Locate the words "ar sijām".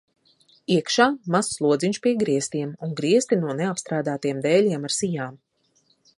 4.91-5.39